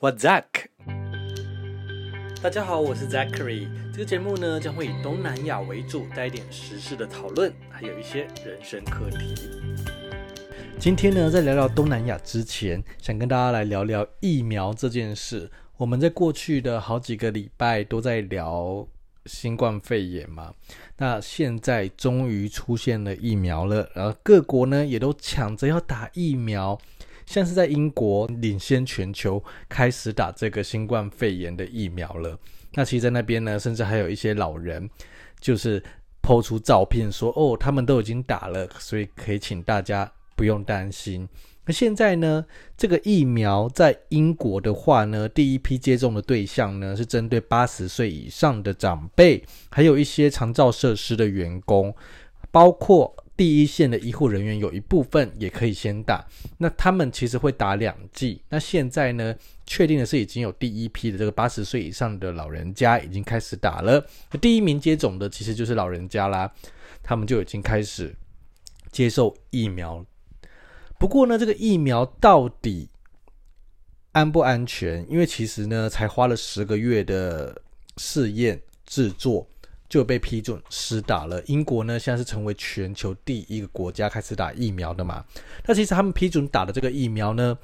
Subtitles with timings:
[0.00, 0.44] 我 Zack，
[2.40, 3.66] 大家好，我是 Zachary。
[3.92, 9.34] 这个节目呢将会以东南亚为主，带一点时事的讨论，还有一些人生课题。
[10.78, 15.50] 今天呢，在聊聊东南亚之前，想跟大家来聊聊疫苗这件事。
[15.76, 18.86] 我们在过去的好几个礼拜都在聊
[19.26, 20.54] 新冠肺炎嘛，
[20.98, 26.80] 那现在终于出现了疫苗了，然后各国呢也都抢着要打疫苗。
[27.28, 32.38] 像是在英国领先全球开始打这个新冠肺炎的疫苗了。
[32.72, 34.88] 那其实，在那边呢，甚至还有一些老人，
[35.38, 35.82] 就是
[36.22, 41.28] 抛出照片说：“哦，他们都已经打了，所以可以请大家不用担心。”
[41.66, 42.42] 那现在呢，
[42.78, 51.94] 这个疫苗在英国的话呢，第一批接种的对象呢，是针对八十岁以上的长辈，还有一些长照设施的员工，
[52.50, 53.14] 包括。
[53.38, 56.26] 第一线的医护人员有一部分也可以先打，
[56.58, 58.42] 那他们其实会打两剂。
[58.48, 59.32] 那现在呢，
[59.64, 64.04] 确定的是已经有第一批的这个八十岁以上的老人家已经开始打了。
[64.40, 66.52] 第一名接种的其实就是老人家啦，
[67.00, 68.12] 他们就已经开始
[68.90, 70.04] 接受疫苗。
[70.98, 72.88] 不过呢，这个疫苗到底
[74.10, 75.06] 安不安全？
[75.08, 77.62] 因为其实呢，才花了十个月的
[77.98, 79.48] 试验制作。
[79.88, 81.42] 就被批准施打了。
[81.46, 85.24] 英国呢，现在是成为全球第一个国家开始打疫苗的嘛。
[85.66, 87.56] 那其实他们批准打的这个疫苗呢，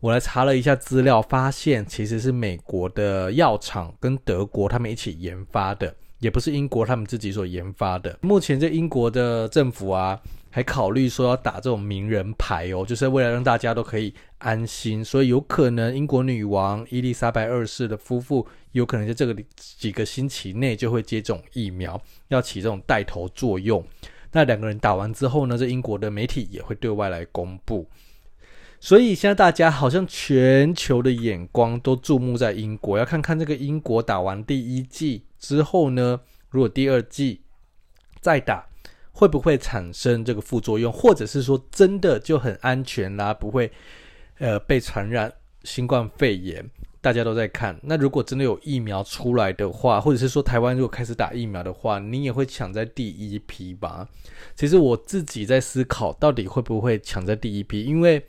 [0.00, 8.18] 我来查了一下资料，发现其实是美国的药厂跟德国他们一起研发的，也不是英国他们自己所研发的。
[8.20, 10.20] 目前这英国的政府啊，
[10.54, 15.04] 还考虑说要打这种名人牌哦，就是为了让大家都可以安心。
[15.04, 18.46] 所以有可能英国女王伊丽莎白二世的夫妇。
[18.70, 23.84] 有可能在这个几个星期内就会接种疫苗，要起这种带头作用。
[24.30, 27.88] 那两个人打完之后呢，这英国的媒体也会对外来公布。
[28.78, 37.42] 所以现在大家好像全球的眼光都注目在英国，要看看这个英国打完第一剂之后呢，如果第二剂
[38.20, 38.66] 再打，
[39.14, 43.72] 会不会产生这个副作用，或者是说真的就很安全啦，不会
[44.38, 45.32] 呃被传染
[45.62, 46.68] 新冠肺炎。
[47.00, 54.08] 大家都在看，那如果真的有疫苗出来的话，或者是说台湾如果开始打疫苗的话，你也会抢在第一批吧？
[54.56, 57.84] 其实我自己在思考，到底会不会抢在第一批？
[57.84, 58.24] 因为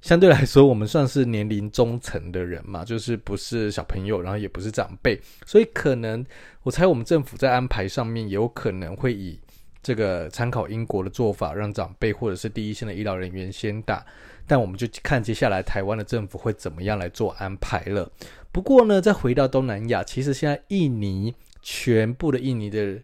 [0.00, 6.26] 相对来说，我们算是年龄中层的人嘛，就是不是小朋友，然后也不是长辈，所以可能
[6.64, 9.38] 我猜我们政府在安排上面，也有可能会以
[9.82, 14.04] 这个参考英国的做法，让长辈或者是第一线的医疗人员先打。
[14.46, 18.10] 但我们就看接下来台湾的政府会怎么样来做安排了。
[18.50, 22.98] 不过呢，再回到东南亚，其实现在印尼全部的印尼的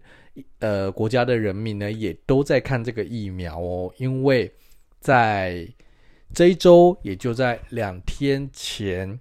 [0.59, 4.53] 呃国家的人民呢，也都在看这个疫苗哦，因为
[5.01, 5.67] 在
[6.35, 9.19] 这一周，也就在两天前。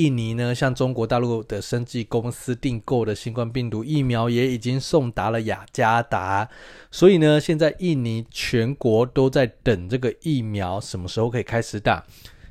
[0.00, 6.48] 印尼呢，向中国大陆的生技公司订购的新冠病毒疫苗也已经送达了雅加达，
[6.90, 12.02] 所以呢，现在印尼全国都在等这个疫苗什么时候可以开始打。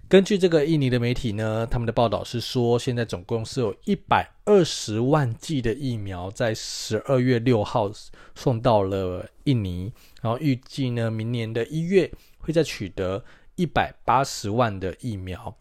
[0.07, 7.91] 根据这个印尼的媒体呢，他们的报道是说，现在总共是有一百二十万剂的疫苗在十二月六号
[8.35, 13.23] 送到了印尼，然后预计呢，明年的一月会再取得
[13.55, 15.55] 一百八十万的疫苗。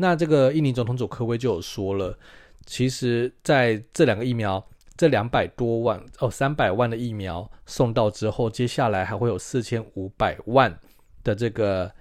[0.00, 2.16] 那这个印尼总统佐科威就有说了，
[2.64, 4.64] 其实在这两个疫苗，
[4.96, 10.78] 这两百多万哦，三百万的疫苗送到之后，接下来还会有四千五百万
[11.24, 11.92] 的这个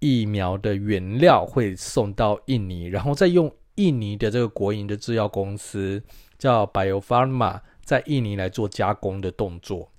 [0.00, 6.02] 疫苗的原料会送到印尼，然后再用印尼的这个国营的制药公司
[6.36, 9.90] 叫 Bio Farma 在印尼来做加工的动作。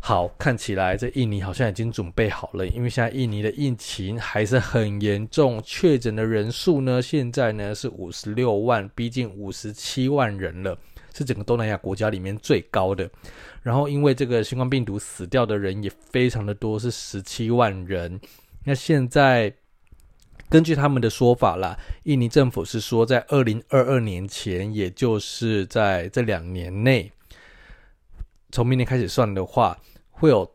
[0.00, 10.78] 好，看起来这印尼好像已经准备好了，因为现在印尼的疫情还是很严重，确诊的人数呢，现在呢是五十六万，逼近五十七万人了，
[11.12, 13.10] 是整个东南亚国家里面最高的。
[13.62, 18.20] 然后因为这个新冠病毒死掉的人也非常的多，是十七万人。
[18.64, 19.52] 那现在
[20.48, 27.10] 根据他们的说法啦，印尼政府是说在二零二二年前，也就是在这两年内。
[28.50, 29.78] 从明年开始算的话，
[30.10, 30.50] 会有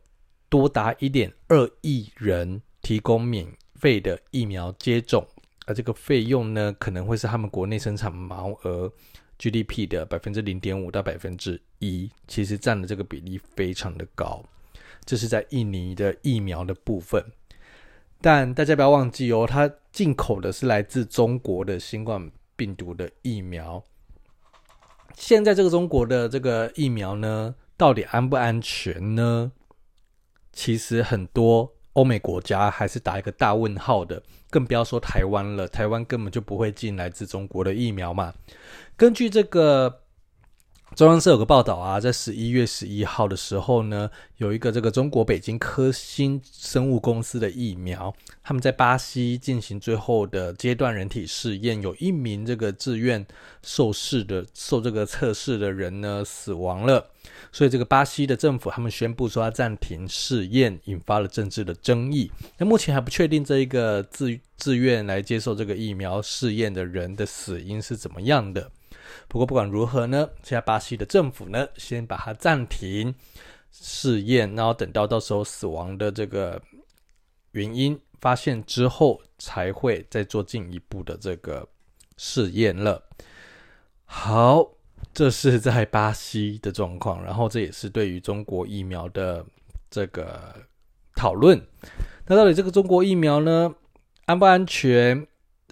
[0.50, 5.26] 多达一点二亿人提供免费的疫苗接种，
[5.66, 8.92] 而这个费用呢，可能会是他们国内生产毛额
[9.38, 14.44] GDP 的百分之零点五到百分之一，其实占的这个比例非常的高。
[15.04, 17.24] 这是在印尼的疫苗的部分，
[18.22, 23.84] 但大家不要忘记哦，它进口的是来自中国的新冠病毒的疫苗。
[25.16, 29.54] 现在这个中国的这个疫苗呢，到底安不安全呢？
[30.54, 35.68] 其实很多欧美国家还是打一个大问号的，更不要说台湾了。
[35.68, 38.36] 台湾根本就不会进来自中国的疫苗嘛。
[38.96, 40.01] 根据这个。
[40.94, 53.26] 中央社有个报道啊，在十一月十一号的时候呢，有一个这个中国北京科兴生物公司的疫苗，他们在巴西进行最后的阶段人体试验，有一名这个自愿
[53.64, 57.08] 受试的受这个测试的人呢死亡了，
[57.54, 62.30] 所以这个巴西的政府他们宣布说要暂停试验，引发了政治的争议。
[62.58, 68.70] 那目前还不确定这一个自自愿来接受这个疫苗试验的人的死因是怎么样的。
[69.28, 73.14] 不过不管如何呢，现在巴西的政府呢，先把它暂停
[73.72, 76.62] 试验，然后等到到时候死亡的这个
[77.52, 81.68] 原因发现之后，才会再做进一步的这个
[82.18, 83.02] 试验了。
[84.06, 84.68] 好，
[85.14, 89.46] 这是在巴西的状况，然后这也是对于中国疫苗的
[89.90, 90.54] 这个
[91.16, 91.60] 讨论。
[92.28, 93.74] 那到底这个中国疫苗呢，
[94.26, 95.26] 安不安全？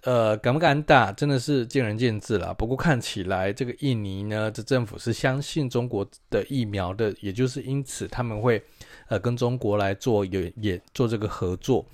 [0.03, 2.53] 呃，敢不敢打，真的是见仁见智了。
[2.53, 8.63] 不过看起来，这个印尼呢，这政府是相信中国的疫苗的，也就是因此他们会
[9.09, 11.85] 呃跟中国来做也也做这个合作。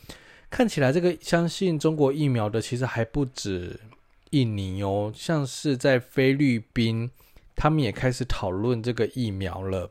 [0.52, 3.80] 看起来这个相信中国疫苗的，其实还不止
[4.30, 7.10] 印尼哦，像是在菲律宾，
[7.56, 9.90] 他们也开始讨论这个疫苗了。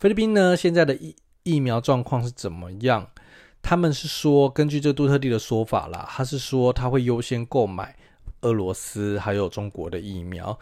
[0.00, 3.08] 菲律宾呢，现在的疫疫苗状况是怎么样？
[3.64, 7.96] 他们是说，根据这杜特地的说法啦，他是说他会优先购买
[8.42, 10.56] 俄罗斯还有中国的疫苗。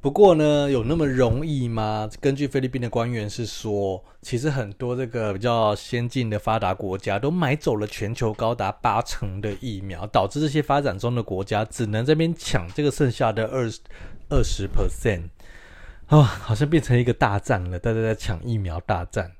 [0.00, 2.08] 不过呢，有那么容易吗？
[2.20, 13.68] 根据菲律宾的官员是说，其实很多这个比较先进的发达国家都买走了全球高达八成的疫苗，导致这些发展中的国家只能这边抢这个剩下的二
[14.28, 15.22] 二十 percent
[16.06, 19.32] 啊，好像变成一个大战了，大家在抢疫苗大战。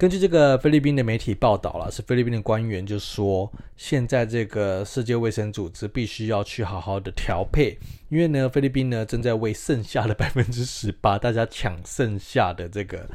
[0.00, 13.06] 根据这个菲律宾的媒体报道了，是菲律宾的官员就说，现在这个世界卫生组织必须要去好好的调配，因为呢，菲律宾呢正在为剩下的百分之十八，大家抢剩下的这个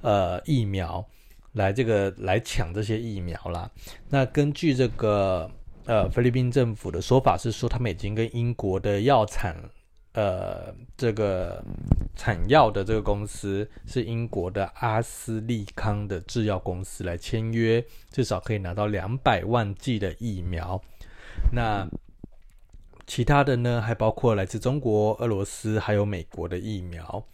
[0.00, 1.06] 呃疫苗，
[1.52, 3.70] 来这个来抢这些疫苗啦。
[4.08, 5.48] 那根据这个
[5.86, 9.54] 呃菲律宾政府的说法是说，他们已经跟英国的药厂。
[10.14, 11.62] 呃，这个
[12.16, 20.80] 产药的这个公司是英国的阿斯利康的制药公司来签约，至少可以拿到两百万剂的疫苗。
[21.52, 21.84] 那
[23.06, 27.24] 其他的呢，还包括来自中国、俄罗斯还有美国的疫苗，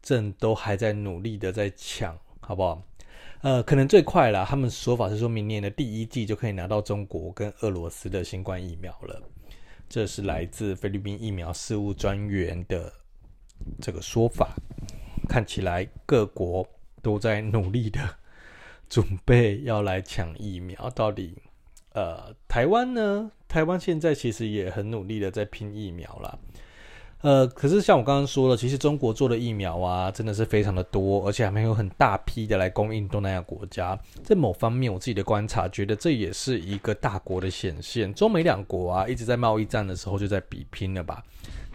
[0.00, 2.80] 正都还在努力的在抢，好不好？
[3.42, 9.20] 呃，可能最快啦，他们说法是说明年的第一季就可以拿到中国跟俄罗斯的新冠疫苗了。
[9.90, 12.92] 这是来自菲律宾疫苗事务专员的
[13.82, 14.54] 这个说法，
[15.28, 16.64] 看起来各国
[17.02, 17.98] 都在努力的
[18.88, 20.88] 准备要来抢疫苗。
[20.90, 21.36] 到底，
[21.92, 23.32] 呃，台湾呢？
[23.48, 26.38] 台湾现在其实也很努力的在拼疫苗啦。
[27.22, 33.98] 呃，可是像我刚刚说了，其实中国做的疫苗啊，真的是非常的多，而且还没有很大批的来供应东南亚国家。
[34.24, 38.14] 在某方面，我自己的观察，觉得这也是一个大国的显现。
[38.14, 41.22] 中美两国啊，一直在贸易战的时候就在比拼了吧？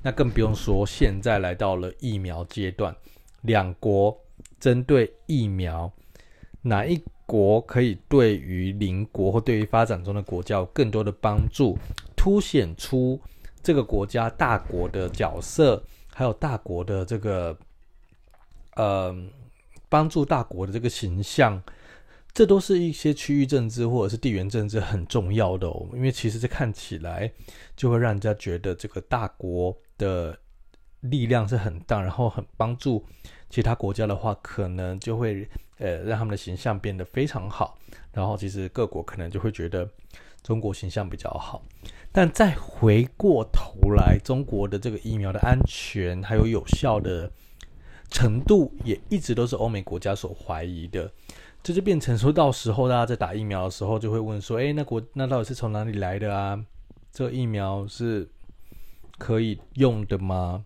[0.02, 2.96] 那更不用说现在来到了疫苗阶段，
[3.42, 4.18] 两国
[4.60, 5.92] 针对疫苗，
[6.64, 11.78] 哪一国可以对于邻国或对于发展中的国家有更多的帮助，
[12.16, 13.22] 凸显出。
[13.66, 17.58] 这个国家大国的角色，还有大国的这个，
[18.76, 19.12] 呃，
[19.90, 21.60] 帮助大国的这个形象，
[22.32, 25.90] 这都是一些区域政治或者是地缘政治很重要的哦。
[25.94, 27.32] 因为其实这看起来
[27.76, 30.38] 就会让人家觉得这个大国的
[31.00, 33.04] 力量是很大，然后很帮助
[33.50, 37.80] 其他国家的话，可能就会呃让他们的形象变得非常好。
[38.14, 39.90] 然后其实各国可能就会觉得
[40.44, 41.64] 中国形象比较好。
[42.18, 47.30] 但再回过头来，中国的这个疫苗的安全还有有效的
[48.10, 51.12] 程度，也一直都是欧美国家所怀疑的。
[51.62, 56.58] 这就变成说到时候大家在打疫苗的时候，就会问说：“诶，那国那到底是从哪里来的啊？
[57.12, 58.30] 这个疫苗是
[59.18, 60.64] 可以用的吗？”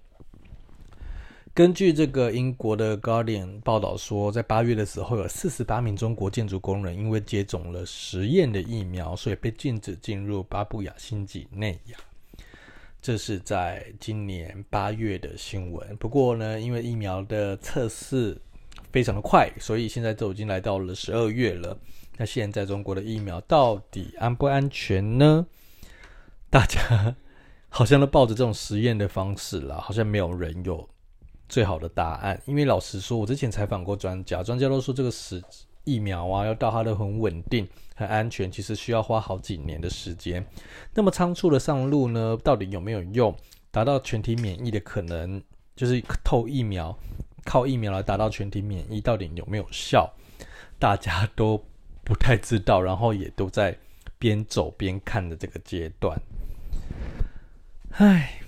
[1.59, 11.97] 根据这个英国的《Guardian》报道说，在八月的时候，有四十八名中国建筑工人因为接种了实验的疫苗，所以被禁止进入巴布亚新几内亚。
[13.01, 15.97] 这是在今年八月的新闻。
[15.97, 18.37] 不过呢，因为疫苗的测试
[18.93, 21.77] 非常的快，所以现在都已经来到了十二月了。
[22.15, 25.45] 那现在中国的疫苗到底安不安全呢？
[26.49, 27.17] 大家
[27.67, 30.87] 好像都抱着这种实验的方式啦，好像没有人有。
[31.49, 35.43] 最好的答案，因为老实说，我之前采访过专家，专家都说这个实
[35.83, 40.45] 疫苗啊，要到它的很稳定、很安全，其实需要花好几年的时间。
[40.93, 43.35] 那么仓促的上路呢，到底有没有用？
[43.71, 45.41] 达到全体免疫的可能，
[45.75, 46.97] 就是透疫苗，
[47.45, 50.11] 靠疫苗来达到全体免疫，到底有没有效？
[50.79, 51.63] 大家都
[52.03, 53.77] 不太知道，然后也都在
[54.17, 56.19] 边走边看的这个阶段。
[57.91, 58.41] 唉，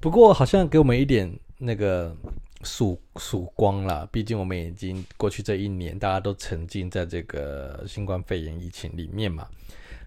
[0.00, 2.16] 不过好像给我们一点那个。
[2.64, 9.46] 曙曙光了，毕竟我们已经过去这一年，大家都沉浸在这个新冠肺炎疫情里面嘛。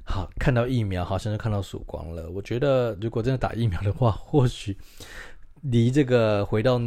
[0.03, 2.29] 好，看到疫苗，好像就看到曙光了。
[2.29, 4.77] 我觉得，如果真的打疫苗的话，或许
[5.62, 6.77] 离这个回到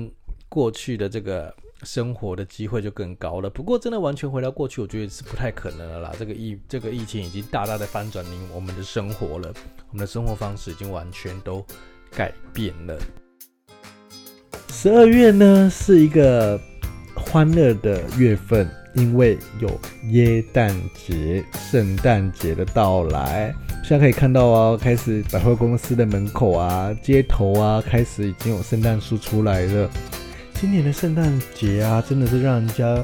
[0.51, 3.49] 过去的这个生活的机会就更高了。
[3.49, 6.13] 不过，真的完全回到过去，我觉得是不太可能的啦。
[6.19, 9.51] 这个疫这个疫情已经大大的翻转我们的生活了，
[9.89, 11.65] 我们的生活方式已经完全都
[12.11, 13.24] 改变了。
[14.77, 16.61] 十二月呢是一个
[17.15, 23.55] 欢乐的月份，因为有耶诞节、圣诞节的到来。
[23.83, 29.89] 现在可以看到啊，开始百货公司的门口啊、街头啊，开始已经有圣诞树出来了。
[30.55, 33.03] 今年的圣诞节啊，真的是让人家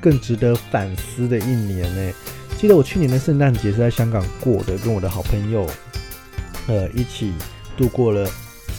[0.00, 2.12] 更值得反思的一年呢。
[2.56, 5.64] 记得我去年的圣诞节是在香港过的，跟我的好朋友
[6.66, 7.32] 呃一起
[7.76, 8.28] 度过了。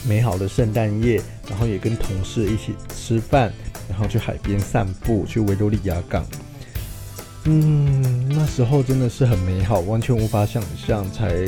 [0.08, 3.52] 美好的圣诞夜，然后也跟同事一起吃饭，
[3.90, 6.26] 然后去海边散步，去维多利亚港。
[7.46, 11.10] 嗯，那时候真的是很美好，完全无法想象。
[11.12, 11.48] 才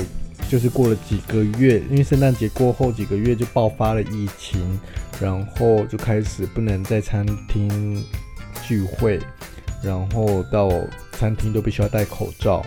[0.50, 4.80] 就是过了几个月，因为圣诞节过后几个月就爆发了疫情，
[5.20, 8.04] 然后就开始不能在餐厅
[8.68, 9.20] 聚会，
[9.84, 10.70] 然后到
[11.14, 12.66] 餐厅都必须要戴口罩。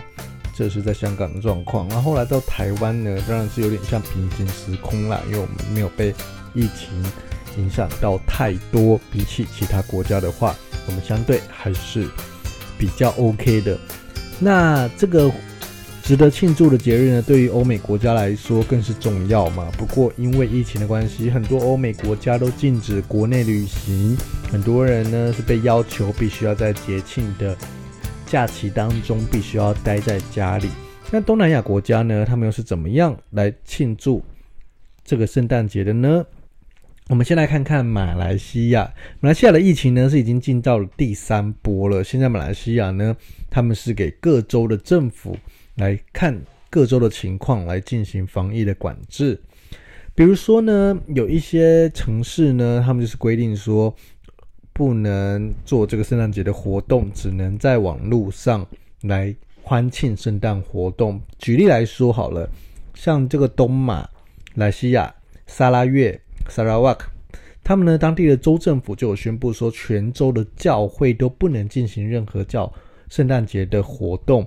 [0.57, 6.15] 这是在香港的状况，然后后来到台湾呢，当然是有点像平行时空啦，因为我们没有被
[6.53, 7.03] 疫情
[7.57, 10.55] 影响到太多，比起其他国家的话，
[10.87, 12.07] 我们相对还是
[12.77, 13.77] 比较 OK 的。
[14.39, 15.31] 那这个
[16.03, 19.71] 值得庆祝的节日呢，对于欧美国家来说更是重要嘛。
[19.77, 24.17] 不过因为疫情的关系，很多欧美国家都禁止国内旅行，
[24.51, 27.55] 很多人呢是被要求必须要在节庆的。
[28.27, 30.67] 假期当中必须要待在家里。
[31.11, 32.25] 那东南亚国家呢？
[32.25, 34.21] 他们又是怎么样来庆祝
[35.05, 36.25] 这个圣诞节的呢？
[37.09, 38.91] 我们先来看看马来西亚。
[39.19, 42.03] 马来西亚的疫情呢是已经进到了第三波了。
[42.03, 43.15] 现在马来西亚呢，
[43.49, 45.37] 他们是给各州的政府
[45.75, 49.39] 来看各州的情况来进行防疫的管制。
[50.15, 53.95] 比如说呢，有一些城市呢，他们就是规定说。
[54.77, 58.67] 不能做这个圣诞节的活动，只能在网络上
[59.03, 59.33] 来
[59.63, 61.17] 欢庆圣诞活动。
[61.39, 62.49] 举例来说好了，
[62.93, 64.05] 像这个东马
[64.55, 65.15] 来西亚、
[65.47, 67.09] 沙拉越、沙拉瓦克，
[67.63, 72.71] 他们呢当地的州政府就有宣布说，全州的教会都不能进行任何叫
[73.09, 74.45] 圣诞节的活动。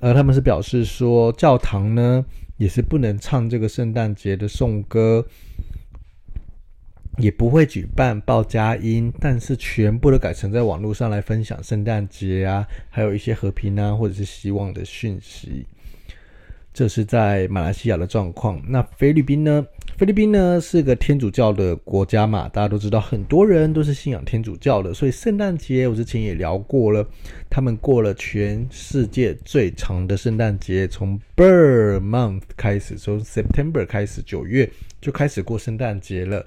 [0.00, 2.24] 而他们是表示说，教堂呢
[2.56, 5.26] 也是不能唱这个圣诞节的颂歌。
[7.20, 15.66] 也不会举办报佳音，但是全部都改成在网络上来分享圣诞节啊，还有一些和平啊，或者是希望的讯息。
[16.72, 18.62] 这是在马来西亚的状况。
[18.68, 19.66] 那菲律宾呢？
[19.98, 27.04] 菲律宾呢是个天主教的国家嘛，大家都知道，很多人都是信仰天主教的，所以圣诞节我之前也聊过了，
[27.50, 36.46] 他们过了全世界最长的圣诞节，从 Ber Month 开始，从 September 开始，九月就开始过圣诞节了。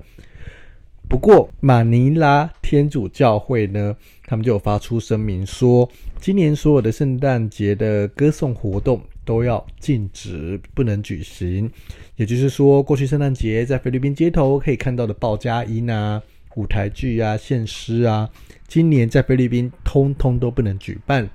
[1.10, 3.94] 不过，马尼拉天主教会呢，
[4.28, 5.90] 他们就有发出声明说，
[6.22, 11.70] 今年所有的圣诞节的歌颂活动都要禁止，不能举行。
[12.16, 16.22] 也就是说，过去圣诞节在菲律宾街头可以看到的报佳音啊、
[16.56, 18.30] 舞台剧啊、献诗啊，
[18.68, 21.30] 今年在菲律宾通通都不能举办。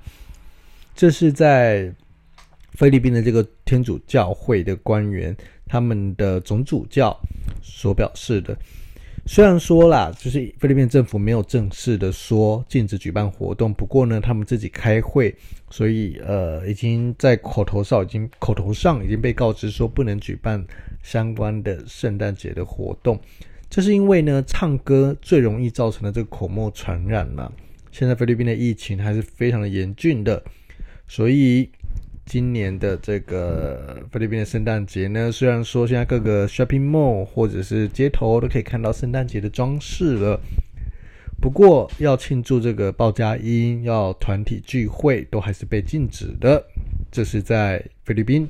[0.95, 1.93] 这是在
[2.73, 7.17] 菲律宾的这个天主教会的官员，他们的总主教
[7.61, 8.57] 所表示的。
[9.29, 15.35] 虽然说啦，就是菲律宾政府没有正式的说禁止举办活动，不过呢，他们自己开会，
[15.69, 20.65] 所以呃，已经在口头上已经口头上已经被告知说不能举办
[21.03, 23.19] 相关的圣诞节的活动。
[23.69, 27.51] 这是因为呢，唱歌最容易造成的这个口沫传染嘛。
[27.91, 30.41] 现在菲律宾的疫情还是非常的严峻的，
[31.05, 31.69] 所以。
[32.27, 40.37] 今年的这个菲律宾的圣诞节呢，虽然说现在各个 shopping mall 或者是街头都可以看到圣诞节的装饰了，
[41.41, 46.61] 不过要庆祝这个报佳音、要团体聚会都还是被禁止的。
[47.09, 48.47] 这是在菲律宾。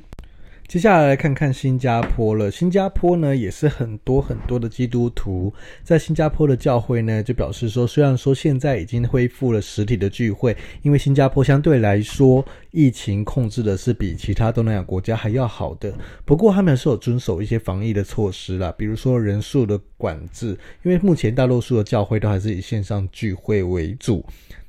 [0.68, 2.50] 接下来来看看新加坡了。
[2.50, 5.50] 新加坡呢，也是很多很多的基督徒
[5.82, 15.90] 在新加坡的教会呢，就表示说，虽然说现在已经恢复了实体的聚会，因为新加坡相对来说疫情控制的是比其他东南亚国家还要好的。
[16.26, 20.48] 不过他们是有遵守一些防疫的措施啦，比如说人数的管制，
[20.82, 24.22] 因为目前大多数的教会都还是以线上聚会为主。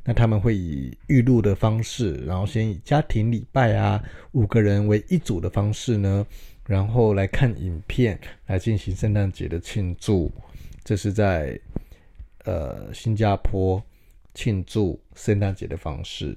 [0.06, 4.02] 那他们会以预录的方式，然后先以家庭礼拜啊，
[4.32, 6.26] 五个人为一组的方式呢，
[6.66, 10.32] 然后来看影片来进行圣诞节的庆祝。
[10.84, 11.60] 这是在
[12.46, 13.84] 呃新加坡
[14.34, 16.36] 庆祝圣诞节的方式。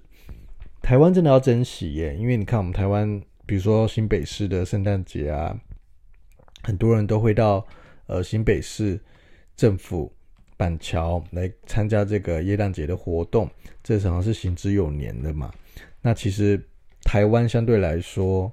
[0.83, 5.59] 台湾真的要珍惜耶，因为你看我们台湾，比如说新北市的圣诞节啊，
[6.63, 7.67] 很多人都会到
[8.07, 9.01] 呃新北市
[9.57, 10.13] 政府。
[10.63, 13.51] 板桥来参加这个耶诞节的活动，
[13.83, 15.53] 这好像是行之有年的嘛。
[16.01, 16.65] 那其实
[17.03, 18.53] 台湾相对来说，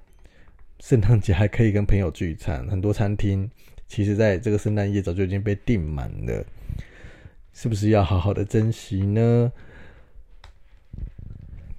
[0.80, 3.48] 圣诞节还可以跟朋友聚餐，很多餐厅
[3.88, 6.44] 其实在这个圣诞夜早就已经被订满了，
[7.54, 9.52] 是不是要好好的珍惜呢？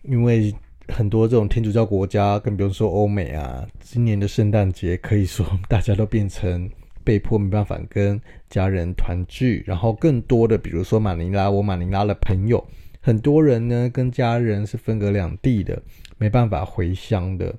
[0.03, 0.55] 因为
[0.87, 6.71] 很多这种天主教国家，更不用说欧美啊，今年的圣诞节可以说大家都变成。
[7.03, 12.65] 被迫没办法跟家人团聚，然后更多的，比如说马尼拉，我马尼拉的朋友，
[13.01, 15.81] 很多人呢跟家人是分隔两地的，
[16.19, 17.55] 没办法回乡的，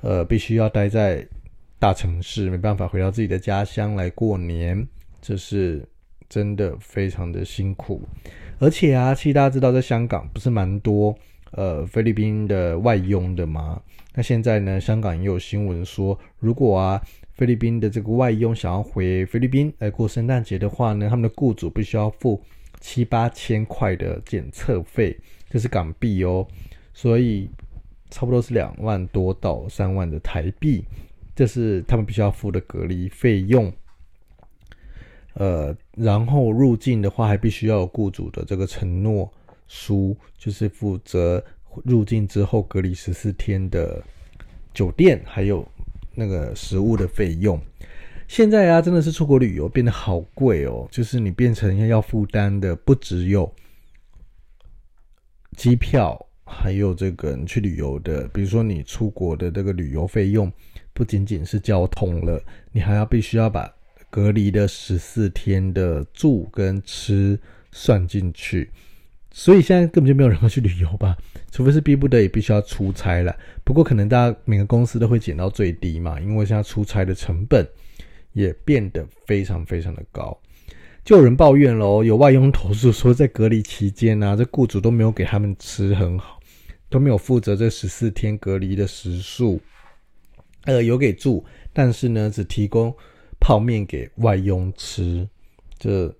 [0.00, 1.26] 呃，必须要待在
[1.78, 4.86] 大城市，没办法回到自己的家乡来过年，
[5.20, 5.86] 这是
[6.28, 8.00] 真的非常的辛苦。
[8.58, 11.14] 而且啊，其实大家知道，在香港不是蛮多
[11.50, 13.80] 呃菲律宾的外佣的吗？
[14.14, 17.02] 那现在呢，香港也有新闻说，如果啊。
[17.36, 22.42] 菲律宾的这个外佣想要回菲律宾来过圣诞节的话呢，他们的雇主必须要付
[22.80, 25.14] 七八千块的检测费，
[25.50, 26.48] 这是港币哦，
[26.94, 27.50] 所以
[28.08, 30.82] 差不多是两万多到三万的台币，
[31.34, 33.70] 这是他们必须要付的隔离费用。
[35.34, 39.30] 呃，然后入境的话还必须要有雇主的这个承诺
[39.68, 41.44] 书，就是负责
[41.84, 44.02] 入境之后隔离十四天的
[44.72, 45.66] 酒店还有。
[46.16, 47.60] 那个食物的费用，
[48.26, 50.88] 现在啊，真的是出国旅游变得好贵哦。
[50.90, 53.54] 就是你变成要负担的，不只有
[55.56, 60.50] 机票，还有这个你去旅游的，比如说你出国的这个旅游费用，
[60.92, 63.70] 不仅仅是交通了，你还要必须要把
[64.08, 67.38] 隔离的十四天的住跟吃
[67.72, 68.70] 算进去。
[69.38, 71.14] 所以现在根本就没有人会去旅游吧，
[71.52, 73.36] 除非是逼不得已必须要出差了。
[73.64, 77.68] 不过可能大家每个公司都会减到最低嘛，因为现在出差的成本
[78.32, 80.34] 也变得非常非常的高。
[81.04, 86.40] 就有人抱怨咯，有外佣投诉说在隔离期间呢、啊，这雇主都没有给他们吃很好，
[86.88, 89.60] 都没有负责这十四天隔离的食宿，
[90.64, 91.44] 呃，有给住，
[91.74, 92.90] 但是呢，只提供
[93.38, 95.28] 泡面给外佣吃，
[95.78, 96.10] 这。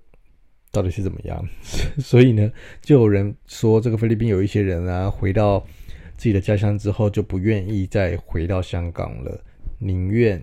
[0.76, 1.42] 到底是怎么样？
[1.98, 5.60] 所以呢，就有人说，这个菲律宾有一些人啊，回到
[6.18, 9.42] 自己的家乡之后，就不愿意再回到香港了，
[9.78, 10.42] 宁愿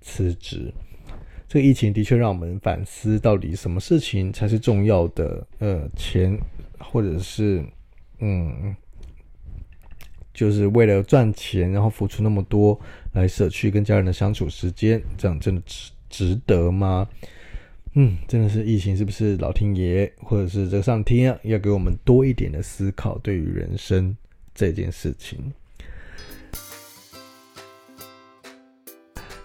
[0.00, 0.72] 辞职。
[1.48, 5.46] 这个疫情的确让我们反思，到底什么事情才是重要的？
[5.58, 6.38] 呃，钱，
[6.78, 7.62] 或者是
[8.20, 8.74] 嗯，
[10.32, 12.80] 就是为了赚钱，然后付出那么多
[13.12, 17.06] 来舍去跟家人的相处时间，这样真的值值得吗？
[17.94, 24.16] 嗯，真的是疫情，是不是老天爷或者是这个上天，要给我们多一点的思考，对于人生
[24.54, 25.38] 这件事情。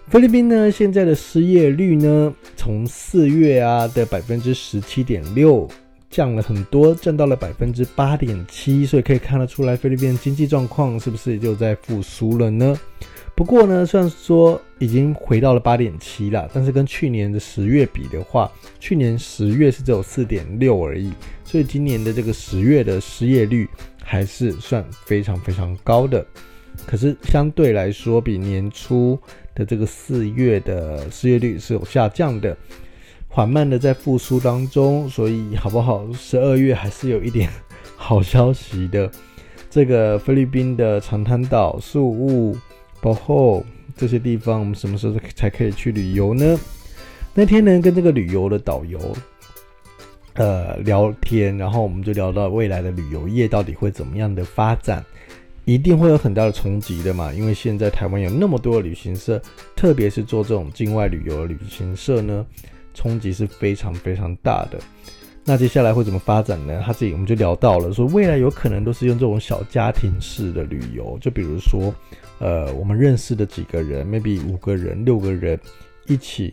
[0.06, 5.68] 菲律宾呢，现在的失业率呢，从四月啊的百分之十七点六
[6.08, 12.74] 降了很多，降到了百分之八点七，所以可以看得出来，菲律宾经济状况是不是就在复苏了呢？
[13.38, 21.12] 不过呢，虽然说已经回到了八点七了，但是跟去年的十月比的话，去年十月是只有四点六而已，
[21.44, 23.68] 所以今年的这个十月的失业率
[24.02, 26.26] 还是算非常非常高的。
[26.84, 29.16] 可是相对来说，比年初
[29.54, 32.56] 的这个四月的失业率是有下降的，
[33.28, 35.08] 缓慢的在复苏当中。
[35.08, 36.12] 所以好不好？
[36.12, 37.48] 十二月还是有一点
[37.96, 39.08] 好消息的。
[39.70, 42.56] 这个菲律宾的长滩岛、宿务。
[43.00, 43.64] 包括
[43.96, 46.58] 这些地方，我们什么时候才可以去旅游呢？
[47.34, 48.98] 那天呢，跟这个旅游的导游
[50.34, 55.04] 呃聊天，然后我们就聊到未来的旅游业到底会怎么样的发展，
[55.64, 57.32] 一定会有很大的冲击的嘛。
[57.32, 59.40] 因为现在台湾有那么多的旅行社，
[59.76, 62.44] 特别是做这种境外旅游的旅行社呢，
[62.94, 64.78] 冲击是非常非常大的。
[65.48, 66.82] 那接下来会怎么发展呢？
[66.84, 71.90] 他自己我们就聊到了，说未来有可能都是用这种小家庭式的旅游，就比如说，
[72.38, 75.58] 呃，我们认识的几个人，maybe 五个人、六个人
[76.06, 76.52] 一起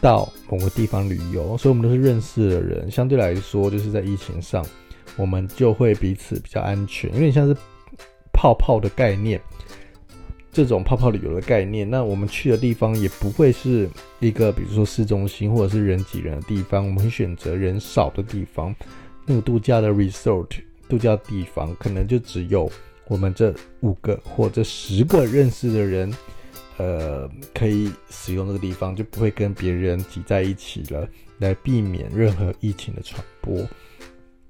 [0.00, 4.64] 到某个地方旅游，所以我们都是认识的人，相对来说就是在疫情上，
[5.16, 7.56] 我们就会彼此比较安全，因为像是
[8.32, 9.40] 泡泡的概念。
[10.56, 13.86] 这种泡泡旅游的概念，那我们去的地方也不会是
[14.20, 18.74] 一个，比如说市中心或者是人挤人的地方，我们会选择人少的地方。
[19.26, 20.46] 那个度假的 resort
[20.88, 22.72] 度假地方，可能就只有
[23.06, 26.10] 我们这五个或者十个认识的人，
[26.78, 33.54] 呃，可以使用这个地方，就不会跟别人挤在一起了，来避免任何疫情的传播。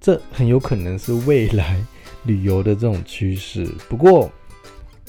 [0.01, 1.85] 这很有可能是未来
[2.23, 3.67] 旅游的这种趋势。
[3.89, 4.31] 不过，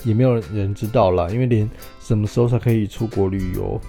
[0.04, 3.80] 也没有人知道啦，因为连什么时候才可以出国旅游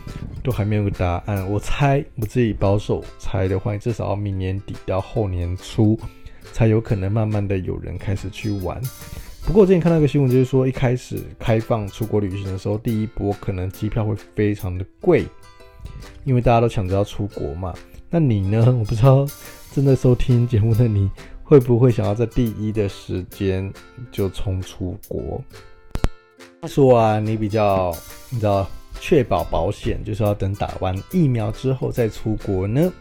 [0.42, 1.48] 都还没有个答案。
[1.50, 5.98] 我猜，我自己保守猜的话，至少要明年底到后年初
[6.52, 8.80] 才有可能慢慢的有人开始去玩。
[9.46, 15.24] 不过我之前看到一个新闻，就是说一开始开放出国旅行的时候，第一波可能机票会非常的贵，
[16.24, 17.72] 因为大家都抢着要出国嘛。
[18.10, 18.64] 那你呢？
[18.78, 19.26] 我不知道
[19.72, 21.10] 正在收听节目的你
[21.44, 23.70] 会不会想要在第一的时间
[24.10, 25.42] 就冲出国？
[26.60, 27.94] 他说啊，你比较
[28.30, 28.68] 你知道
[29.00, 32.92] 确保保险，就是要等打完疫苗之后再出国呢？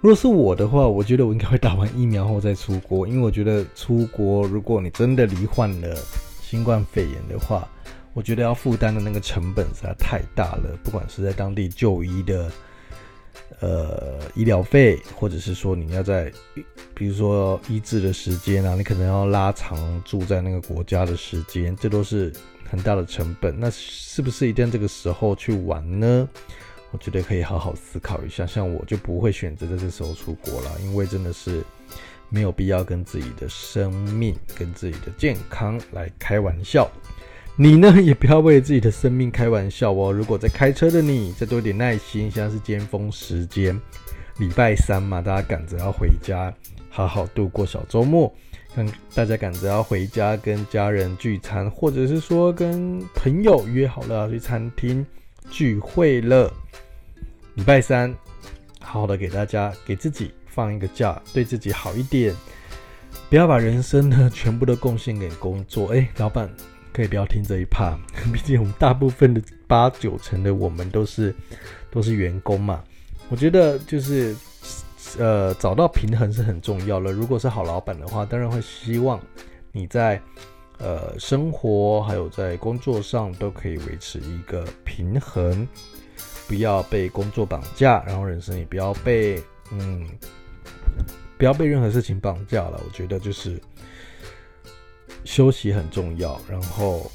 [0.00, 5.96] 如果是我的话，我觉得我应该会打完疫苗后再出国，因为我觉得出国，如果你真的罹患了
[6.40, 7.66] 新冠肺炎的话，
[8.14, 12.48] 我觉得要负担的那个成本实在太大了，不管是在当地就医的。
[13.60, 16.30] 呃，医疗费，或者是说你要在，
[16.94, 22.32] 比如说医治的时间啊，你可能要拉长住在那个国家的时间，这都是
[22.68, 23.54] 很大的成本。
[23.58, 26.28] 那是不是一定这个时候去玩呢？
[26.92, 28.46] 我觉得可以好好思考一下。
[28.46, 31.62] 像我就不会选择在这时候出国了，因为真的是
[32.28, 36.90] 没有必要跟自己的生命、跟自己的健康来开玩笑。
[37.58, 40.12] 你呢，也不要为自己的生命开玩笑哦。
[40.12, 42.30] 如果在开车的你，再多一点耐心。
[42.30, 43.80] 现在是尖峰时间，
[44.36, 46.52] 礼拜三嘛，大家赶着要回家，
[46.90, 48.30] 好好度过小周末。
[48.74, 55.04] 看大家赶着要回家跟家人聚餐，或者是说跟朋友约好了要去餐厅
[55.50, 56.52] 聚会了。
[57.54, 58.14] 礼拜三，
[58.80, 62.34] 好好的给大家给自己放一个假，对自己好一点，
[63.30, 65.94] 不要把人生呢全部都贡献给工作。
[65.94, 66.50] 哎，老板。
[66.96, 67.94] 可以不要听这一趴，
[68.32, 71.34] 毕竟我们大部分的八九成的我们都是
[71.90, 72.82] 都是员工嘛。
[73.28, 74.34] 我觉得就是
[75.18, 77.12] 呃找到平衡是很重要的。
[77.12, 79.20] 如果是好老板的话，当然会希望
[79.72, 80.18] 你在
[80.78, 85.68] 呃生活还有在工作上都可以维持一个平衡，
[86.48, 89.38] 不要被工作绑架，然后人生也不要被
[89.70, 90.08] 嗯
[91.36, 92.80] 不要被任何事情绑架了。
[92.86, 93.60] 我觉得就是。
[95.26, 97.10] 休息很重要，然后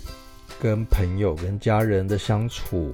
[0.59, 2.93] 跟朋友、跟家人的相处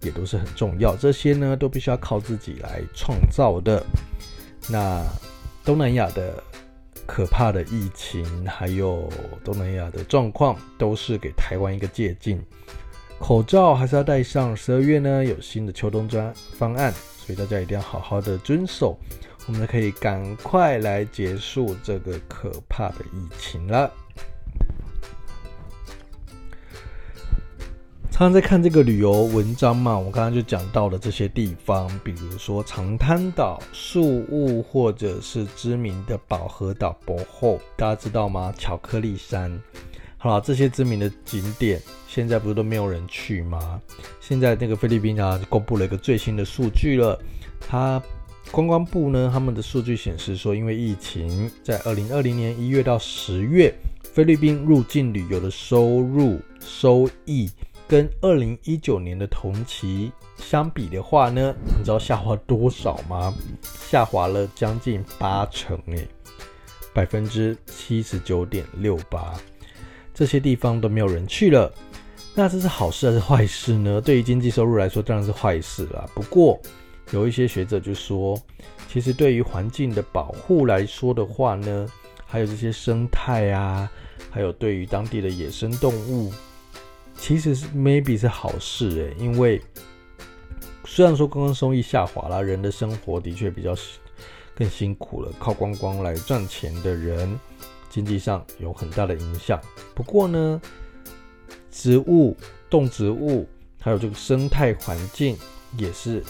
[0.00, 0.96] 也都是很重要。
[0.96, 3.84] 这些呢，都必须要靠自己来创造的。
[4.70, 5.04] 那
[5.64, 6.42] 东南亚的
[7.04, 9.08] 可怕的疫情，还有
[9.44, 12.40] 东南亚的状况，都是给台湾一个借镜。
[13.18, 14.56] 口罩还是要戴上。
[14.56, 18.96] 十二月呢，有新的秋冬专方案，所以大家一定要好好的遵守，
[19.46, 23.92] 我们可以赶快来结束这个可怕的疫情了。
[28.12, 38.52] 常常在看这个旅游文章嘛，我刚刚就讲到了这些地方，比如说长滩岛、树屋，或者是知名的宝和岛博后，大家知道吗？
[38.58, 39.50] 巧克力山，
[40.18, 43.80] 好了，这些知名的景点，现在不是都没有人去吗？
[44.20, 47.18] 现在那个菲律宾啊，公布了一个最新的数据了，
[47.66, 48.00] 它
[48.50, 53.72] 观光部呢，他们的数据显示说，因为疫情，在二零二零年一月到十月，
[54.02, 57.50] 菲律宾入境旅游的收入收益。
[57.92, 63.34] 跟二零一九年的同期相比的话呢，你知道下滑多少吗？
[63.86, 66.08] 下滑了将近八成诶，
[66.94, 69.34] 百分之七十九点六八，
[70.14, 71.70] 这些地方都没有人去了。
[72.34, 74.00] 那这是好事还是坏事呢？
[74.00, 76.08] 对于经济收入来说，当然是坏事啦。
[76.14, 76.58] 不过
[77.10, 78.40] 有一些学者就说，
[78.88, 81.86] 其实对于环境的保护来说的话呢，
[82.24, 83.86] 还有这些生态啊，
[84.30, 86.32] 还有对于当地的野生动物。
[87.22, 89.62] 其实是 maybe 是好事诶，因为
[90.84, 93.76] 虽然说观光收益下滑了，人的生活的确比较
[94.56, 97.38] 更辛苦了，靠观光来赚钱的人，
[97.88, 99.60] 经济上有很大的影响。
[99.94, 100.60] 不过呢，
[101.70, 102.36] 植物、
[102.68, 103.48] 动植物
[103.80, 105.38] 还有这个生态环境
[105.78, 106.24] 也是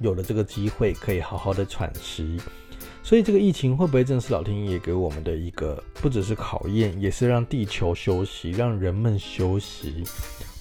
[0.00, 2.40] 有了这个机会，可以好好的喘息。
[3.02, 10.04] 所以这个疫情会不会正是老天爷给我们的一个，不只是考验，也是让地球休息，让人们休息。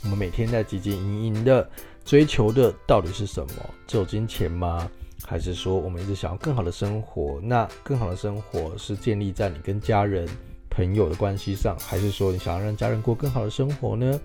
[0.03, 1.69] 我们每天在汲汲营营的
[2.03, 3.69] 追求的到底是什么？
[3.85, 4.89] 只有金钱吗？
[5.23, 7.39] 还是说我们一直想要更好的生活？
[7.43, 10.27] 那更好的生活是建立在你跟家人、
[10.69, 14.19] 朋友的关系上，还是说你想要让家人过更好的生活呢？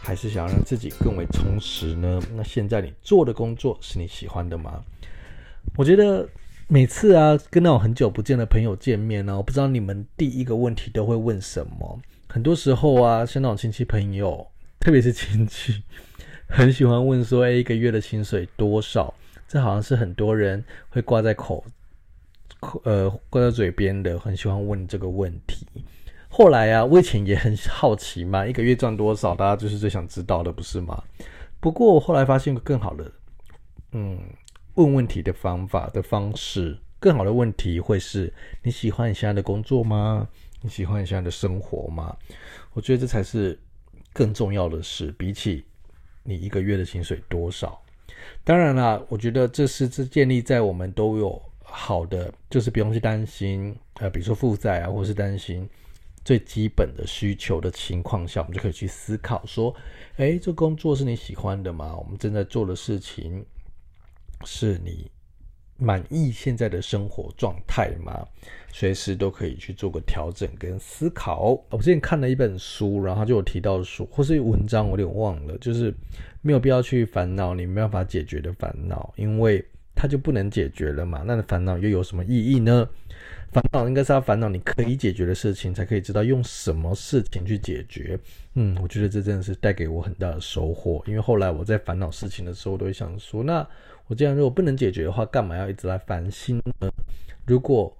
[0.00, 2.20] 还是想要让自己更为充实呢？
[2.36, 4.84] 那现在你做的工作是你喜欢的吗？
[5.76, 6.28] 我觉得
[6.70, 11.98] 每次啊，跟那种很久不见的朋友见面呢，我不知道你们第一个问题都会问什么。
[12.28, 14.46] 很多时候啊，像那种亲戚朋友，
[14.78, 15.82] 特别是亲戚，
[16.46, 19.14] 很喜欢问说：“哎，一个月的薪水多少？”
[19.48, 21.64] 这好像是很多人会挂在口
[22.60, 25.66] 口呃挂在嘴边的，很喜欢问这个问题。
[26.28, 31.02] 后来啊，我以前也很好奇嘛，一个月赚多少，大家就是最想知道的，不是吗？
[31.60, 33.10] 不过我后来发现个更好的，
[33.92, 34.18] 嗯。
[34.78, 40.28] 问问题的方法的方式，更好的问题会是：你喜欢你现在的工作吗？
[40.60, 42.16] 你喜欢你现在的生活吗？
[42.74, 43.58] 我觉得这才是
[44.12, 45.64] 更重要的事，比起
[46.22, 47.82] 你一个月的薪水多少。
[48.44, 55.68] 当然啦，我觉得这是这建立在我们都有好的，就是不用去担心，呃，比如说负债啊，或是担心
[56.24, 59.74] 最基本的需求的情况下，我们就可以去思考说：
[60.18, 61.96] 诶，这工作是你喜欢的吗？
[61.96, 63.44] 我们正在做的事情。
[64.44, 65.10] 是你
[65.76, 68.26] 满意现在的生活状态吗？
[68.72, 71.58] 随时都可以去做个调整跟思考。
[71.70, 75.94] 我之前看了一本书，然后就有提到说，或是文章，我有点忘了，就是
[76.42, 81.22] 没有必要去烦恼你没办法解决的烦恼，因为它就不能解决了嘛。
[81.26, 82.88] 那烦恼又有什么意义呢？
[83.52, 88.18] 烦恼应该是要烦恼你可以解决的事情，才可以知道用什么事情去解决。
[88.54, 93.66] 嗯，我觉得这真的是带给我很大的收获，因为后来我在烦恼事情的时候，都会想说，那。
[94.06, 96.90] 我这样如果不能解决的话，干嘛要一直来烦心呢？
[97.44, 97.94] 如果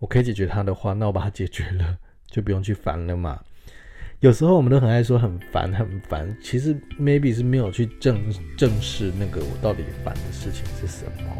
[0.00, 1.96] 我可以解决它的话，那我把它解决了，
[2.28, 3.40] 就不用去烦了嘛。
[4.18, 8.20] 有时候我们都很爱说很烦很烦，其实 maybe 是没有去正
[8.56, 11.36] 正视那个我到底烦的事情是什么。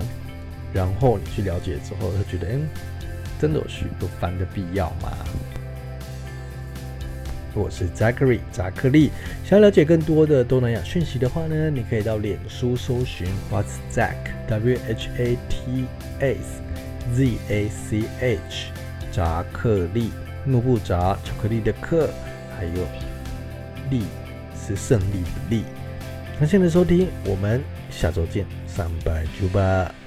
[0.73, 2.61] 然后你去了解之后，就觉得，哎，
[3.39, 5.13] 真的有需有烦的必要吗？
[7.55, 9.11] 我是 Zachary 扎克利，
[9.43, 14.15] 想要了解更多的东南亚讯息的话呢，你可以到脸书搜寻 What's Zach
[14.47, 15.87] W H A T
[16.21, 16.61] S
[17.15, 18.67] Z A C H
[19.11, 20.11] 扎克利，
[20.45, 22.11] 怒不扎巧克力的克，
[22.55, 22.87] 还有
[23.91, 24.03] 利
[24.55, 25.65] 是胜利的利。
[26.39, 30.06] 感谢你的收听，我们下周见，三百九拜。